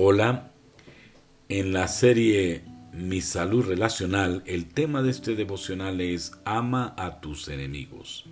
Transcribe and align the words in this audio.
Hola, 0.00 0.52
en 1.48 1.72
la 1.72 1.88
serie 1.88 2.62
Mi 2.92 3.20
salud 3.20 3.66
relacional, 3.66 4.44
el 4.46 4.66
tema 4.66 5.02
de 5.02 5.10
este 5.10 5.34
devocional 5.34 6.00
es 6.00 6.30
Ama 6.44 6.94
a 6.96 7.20
tus 7.20 7.48
enemigos. 7.48 8.24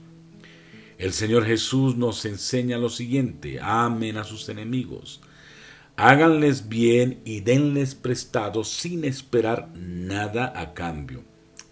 El 0.97 1.13
Señor 1.13 1.45
Jesús 1.45 1.97
nos 1.97 2.25
enseña 2.25 2.79
lo 2.79 2.89
siguiente, 2.89 3.59
amen 3.61 4.17
a 4.17 4.23
sus 4.23 4.49
enemigos, 4.49 5.21
háganles 5.97 6.69
bien 6.69 7.21
y 7.25 7.41
denles 7.41 7.97
prestado 7.97 8.63
sin 8.63 9.05
esperar 9.05 9.69
nada 9.75 10.53
a 10.55 10.73
cambio. 10.73 11.25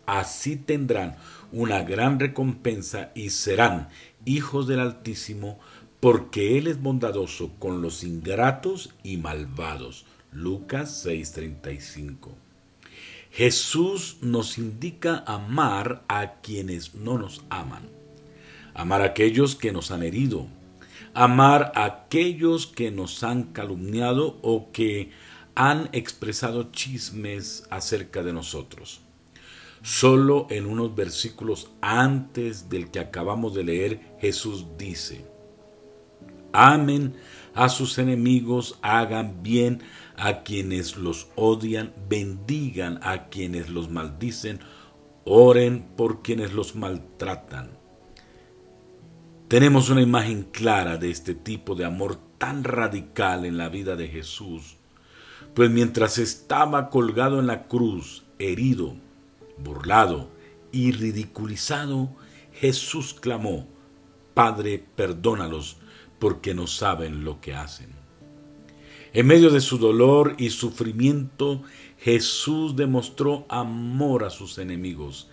Así 0.07 0.57
tendrán 0.57 1.15
una 1.53 1.85
gran 1.85 2.19
recompensa 2.19 3.13
y 3.15 3.31
serán 3.31 3.91
hijos 4.25 4.67
del 4.67 4.81
Altísimo, 4.81 5.61
porque 6.05 6.59
Él 6.59 6.67
es 6.67 6.83
bondadoso 6.83 7.53
con 7.59 7.81
los 7.81 8.05
ingratos 8.05 8.91
y 9.03 9.17
malvados. 9.17 10.05
Lucas 10.33 11.03
6:35. 11.03 12.35
Jesús 13.31 14.19
nos 14.21 14.59
indica 14.59 15.25
amar 15.27 16.05
a 16.09 16.43
quienes 16.43 16.95
no 16.95 17.17
nos 17.17 17.43
aman, 17.49 17.89
amar 18.75 19.01
a 19.01 19.07
aquellos 19.07 19.57
que 19.57 19.73
nos 19.73 19.91
han 19.91 20.03
herido, 20.03 20.47
amar 21.15 21.73
a 21.75 21.87
aquellos 21.87 22.67
que 22.67 22.91
nos 22.91 23.25
han 23.25 23.45
calumniado 23.45 24.39
o 24.43 24.73
que 24.73 25.11
han 25.55 25.89
expresado 25.93 26.71
chismes 26.71 27.67
acerca 27.71 28.23
de 28.23 28.35
nosotros. 28.35 29.01
Solo 29.83 30.49
en 30.51 30.67
unos 30.67 30.95
versículos 30.95 31.71
antes 31.81 32.69
del 32.69 32.91
que 32.91 33.01
acabamos 33.01 33.55
de 33.55 33.65
leer, 33.65 34.01
Jesús 34.21 34.67
dice, 34.77 35.33
Amen 36.55 37.15
a 37.55 37.69
sus 37.69 37.99
enemigos, 37.99 38.79
hagan 38.81 39.43
bien 39.43 39.83
a 40.17 40.43
quienes 40.43 40.97
los 40.97 41.29
odian, 41.35 41.93
bendigan 42.09 43.01
a 43.03 43.29
quienes 43.29 43.69
los 43.69 43.91
maldicen, 43.91 44.61
oren 45.25 45.85
por 45.97 46.23
quienes 46.23 46.53
los 46.53 46.77
maltratan. 46.77 47.71
Tenemos 49.49 49.91
una 49.91 50.01
imagen 50.01 50.45
clara 50.45 50.97
de 50.97 51.11
este 51.11 51.35
tipo 51.35 51.75
de 51.75 51.85
amor 51.85 52.19
tan 52.39 52.63
radical 52.63 53.45
en 53.45 53.57
la 53.57 53.69
vida 53.69 53.97
de 53.97 54.07
Jesús, 54.07 54.77
pues 55.55 55.71
mientras 55.71 56.19
estaba 56.19 56.89
colgado 56.89 57.41
en 57.41 57.49
la 57.49 57.65
cruz, 57.65 58.25
herido, 58.39 58.95
burlado 59.59 60.31
y 60.71 60.93
ridiculizado, 60.93 62.11
Jesús 62.53 63.15
clamó, 63.15 63.67
Padre, 64.35 64.85
perdónalos, 64.97 65.79
porque 66.25 66.55
no 66.55 66.67
saben 66.67 67.23
lo 67.23 67.43
que 67.43 67.53
hacen. 67.53 67.91
En 69.13 69.27
medio 69.27 69.51
de 69.51 69.61
su 69.61 69.77
dolor 69.77 70.37
y 70.39 70.49
sufrimiento, 70.49 71.61
Jesús 71.99 72.77
demostró 72.77 73.45
amor 73.51 74.25
a 74.25 74.31
sus 74.31 74.57
enemigos. 74.57 75.29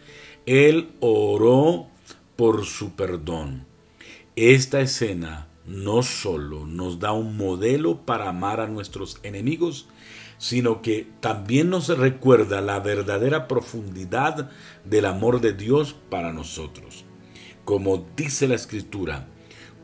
Él 0.45 0.89
oró 0.99 1.87
por 2.35 2.65
su 2.65 2.93
perdón. 2.97 3.65
Esta 4.35 4.81
escena 4.81 5.47
no 5.65 6.03
solo 6.03 6.65
nos 6.67 6.99
da 6.99 7.13
un 7.13 7.37
modelo 7.37 8.05
para 8.05 8.27
amar 8.27 8.59
a 8.59 8.67
nuestros 8.67 9.17
enemigos, 9.23 9.87
sino 10.39 10.81
que 10.81 11.07
también 11.21 11.69
nos 11.69 11.87
recuerda 11.87 12.59
la 12.59 12.81
verdadera 12.81 13.47
profundidad 13.47 14.51
del 14.83 15.05
amor 15.05 15.39
de 15.39 15.53
Dios 15.53 15.95
para 16.09 16.33
nosotros. 16.33 17.05
Como 17.63 18.05
dice 18.17 18.49
la 18.49 18.55
Escritura, 18.55 19.30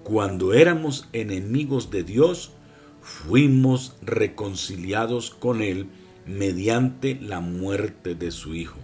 cuando 0.08 0.54
éramos 0.54 1.10
enemigos 1.12 1.92
de 1.92 2.02
Dios, 2.02 2.54
fuimos 3.02 3.98
reconciliados 4.02 5.32
con 5.32 5.62
Él 5.62 5.90
mediante 6.26 7.20
la 7.20 7.42
muerte 7.42 8.16
de 8.16 8.32
su 8.32 8.56
Hijo. 8.56 8.78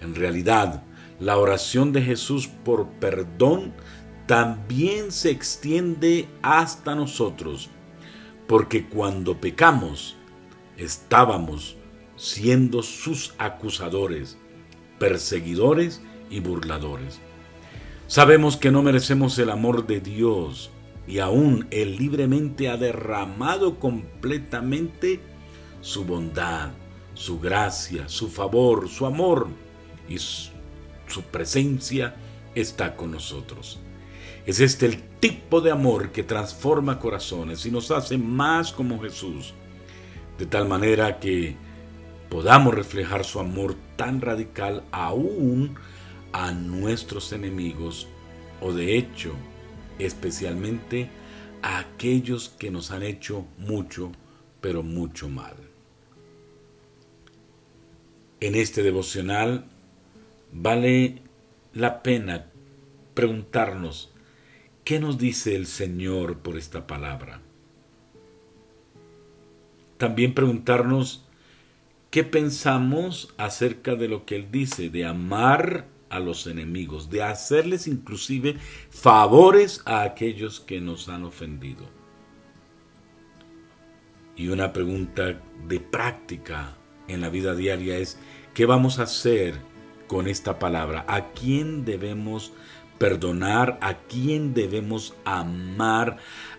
En 0.00 0.14
realidad, 0.14 0.84
la 1.18 1.38
oración 1.38 1.92
de 1.92 2.02
Jesús 2.02 2.46
por 2.46 2.86
perdón 3.00 3.72
también 4.28 5.10
se 5.10 5.30
extiende 5.32 6.28
hasta 6.40 6.94
nosotros, 6.94 7.68
porque 8.46 8.88
cuando 8.88 9.40
pecamos, 9.40 10.14
estábamos 10.76 11.76
siendo 12.14 12.84
sus 12.84 13.34
acusadores, 13.38 14.38
perseguidores 15.00 16.00
y 16.30 16.38
burladores. 16.38 17.18
Sabemos 18.08 18.56
que 18.56 18.70
no 18.70 18.82
merecemos 18.82 19.38
el 19.38 19.50
amor 19.50 19.86
de 19.86 20.00
Dios 20.00 20.70
y 21.06 21.18
aún 21.18 21.68
Él 21.70 21.96
libremente 21.98 22.70
ha 22.70 22.78
derramado 22.78 23.78
completamente 23.78 25.20
su 25.82 26.06
bondad, 26.06 26.70
su 27.12 27.38
gracia, 27.38 28.08
su 28.08 28.30
favor, 28.30 28.88
su 28.88 29.04
amor 29.04 29.48
y 30.08 30.16
su, 30.16 31.22
presencia 31.30 32.16
está 32.54 32.96
con 32.96 33.10
nosotros. 33.10 33.78
Es 34.46 34.60
este 34.60 34.86
el 34.86 35.02
tipo 35.20 35.60
de 35.60 35.70
amor 35.70 36.10
que 36.10 36.22
transforma 36.22 37.00
corazones 37.00 37.66
y 37.66 37.70
nos 37.70 37.90
hace 37.90 38.16
más 38.16 38.72
como 38.72 39.02
Jesús, 39.02 39.52
de 40.38 40.46
tal 40.46 40.66
manera 40.66 41.20
que 41.20 41.56
podamos 42.30 42.74
reflejar 42.74 43.26
su 43.26 43.38
amor 43.38 43.76
tan 43.96 44.22
radical 44.22 44.84
aún 44.92 45.76
a 46.32 46.52
nuestros 46.52 47.32
enemigos 47.32 48.08
o 48.60 48.72
de 48.72 48.96
hecho 48.96 49.34
especialmente 49.98 51.08
a 51.62 51.78
aquellos 51.78 52.48
que 52.48 52.70
nos 52.70 52.90
han 52.90 53.02
hecho 53.02 53.46
mucho, 53.58 54.12
pero 54.60 54.82
mucho 54.82 55.28
mal. 55.28 55.54
En 58.40 58.54
este 58.54 58.82
devocional 58.82 59.64
vale 60.52 61.22
la 61.74 62.02
pena 62.02 62.46
preguntarnos, 63.14 64.12
¿qué 64.84 65.00
nos 65.00 65.18
dice 65.18 65.56
el 65.56 65.66
Señor 65.66 66.38
por 66.38 66.56
esta 66.56 66.86
palabra? 66.86 67.40
También 69.96 70.34
preguntarnos, 70.34 71.24
¿qué 72.10 72.22
pensamos 72.22 73.34
acerca 73.36 73.96
de 73.96 74.06
lo 74.06 74.24
que 74.24 74.36
Él 74.36 74.48
dice, 74.52 74.88
de 74.90 75.04
amar 75.04 75.86
a 76.10 76.20
los 76.20 76.46
enemigos, 76.46 77.10
de 77.10 77.22
hacerles 77.22 77.86
inclusive 77.86 78.56
favores 78.90 79.82
a 79.84 80.02
aquellos 80.02 80.60
que 80.60 80.80
nos 80.80 81.08
han 81.08 81.24
ofendido. 81.24 81.84
Y 84.36 84.48
una 84.48 84.72
pregunta 84.72 85.40
de 85.66 85.80
práctica 85.80 86.76
en 87.08 87.20
la 87.20 87.28
vida 87.28 87.54
diaria 87.54 87.98
es, 87.98 88.18
¿qué 88.54 88.66
vamos 88.66 88.98
a 88.98 89.02
hacer 89.02 89.54
con 90.06 90.28
esta 90.28 90.58
palabra? 90.58 91.04
¿A 91.08 91.32
quién 91.32 91.84
debemos 91.84 92.52
perdonar? 92.98 93.78
¿A 93.80 93.94
quién 93.94 94.54
debemos 94.54 95.14
amar? 95.24 96.18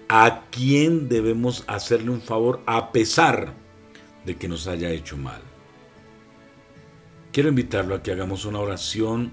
¿A 0.09 0.43
quién 0.51 1.07
debemos 1.07 1.63
hacerle 1.67 2.11
un 2.11 2.21
favor 2.21 2.61
a 2.65 2.91
pesar 2.91 3.53
de 4.25 4.35
que 4.35 4.47
nos 4.47 4.67
haya 4.67 4.89
hecho 4.89 5.15
mal? 5.15 5.48
Quiero 7.31 7.49
invitarlo 7.49 7.93
a 7.93 8.01
que 8.01 8.11
hagamos 8.11 8.45
una 8.45 8.59
oración 8.59 9.31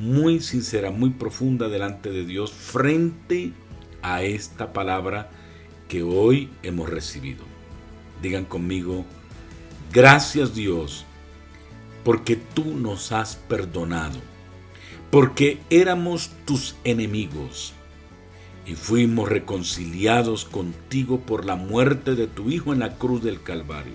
muy 0.00 0.40
sincera, 0.40 0.90
muy 0.90 1.10
profunda 1.10 1.68
delante 1.68 2.10
de 2.10 2.24
Dios 2.24 2.52
frente 2.52 3.52
a 4.00 4.22
esta 4.22 4.72
palabra 4.72 5.30
que 5.86 6.02
hoy 6.02 6.48
hemos 6.62 6.88
recibido. 6.88 7.44
Digan 8.22 8.46
conmigo, 8.46 9.04
gracias 9.92 10.54
Dios, 10.54 11.04
porque 12.04 12.36
tú 12.36 12.74
nos 12.74 13.12
has 13.12 13.36
perdonado, 13.36 14.18
porque 15.10 15.60
éramos 15.68 16.30
tus 16.46 16.74
enemigos 16.84 17.74
y 18.64 18.76
fuimos 18.76 19.28
reconciliados 19.28 20.46
contigo 20.46 21.20
por 21.20 21.44
la 21.44 21.56
muerte 21.56 22.14
de 22.14 22.26
tu 22.26 22.50
Hijo 22.50 22.72
en 22.72 22.78
la 22.78 22.94
cruz 22.96 23.22
del 23.22 23.42
Calvario. 23.42 23.92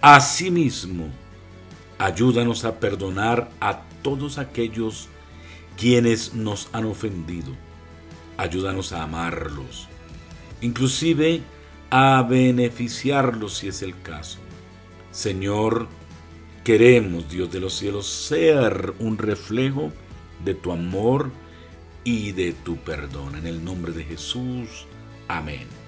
Asimismo, 0.00 1.10
ayúdanos 1.98 2.64
a 2.64 2.80
perdonar 2.80 3.50
a 3.60 3.82
todos 4.02 4.38
aquellos 4.38 5.08
quienes 5.76 6.34
nos 6.34 6.68
han 6.72 6.84
ofendido. 6.84 7.52
Ayúdanos 8.36 8.92
a 8.92 9.02
amarlos, 9.02 9.88
inclusive 10.60 11.42
a 11.90 12.22
beneficiarlos 12.28 13.54
si 13.58 13.68
es 13.68 13.82
el 13.82 14.00
caso. 14.02 14.38
Señor, 15.12 15.86
queremos, 16.64 17.28
Dios 17.28 17.52
de 17.52 17.60
los 17.60 17.74
cielos, 17.74 18.06
ser 18.08 18.94
un 18.98 19.18
reflejo 19.18 19.92
de 20.44 20.54
tu 20.54 20.72
amor 20.72 21.30
y 22.02 22.32
de 22.32 22.52
tu 22.52 22.76
perdón. 22.76 23.36
En 23.36 23.46
el 23.46 23.64
nombre 23.64 23.92
de 23.92 24.04
Jesús. 24.04 24.86
Amén. 25.28 25.83